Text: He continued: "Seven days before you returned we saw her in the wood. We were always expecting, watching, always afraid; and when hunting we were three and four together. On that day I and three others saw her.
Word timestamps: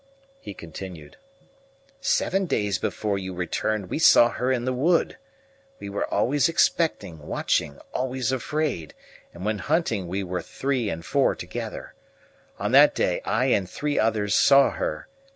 He 0.39 0.55
continued: 0.55 1.17
"Seven 1.99 2.47
days 2.47 2.79
before 2.79 3.19
you 3.19 3.35
returned 3.35 3.91
we 3.91 3.99
saw 3.99 4.29
her 4.29 4.51
in 4.51 4.65
the 4.65 4.73
wood. 4.73 5.15
We 5.79 5.89
were 5.91 6.11
always 6.11 6.49
expecting, 6.49 7.19
watching, 7.19 7.77
always 7.93 8.31
afraid; 8.31 8.95
and 9.31 9.45
when 9.45 9.59
hunting 9.59 10.07
we 10.07 10.23
were 10.23 10.41
three 10.41 10.89
and 10.89 11.05
four 11.05 11.35
together. 11.35 11.93
On 12.57 12.71
that 12.71 12.95
day 12.95 13.21
I 13.25 13.51
and 13.53 13.69
three 13.69 13.99
others 13.99 14.33
saw 14.33 14.71
her. 14.71 15.07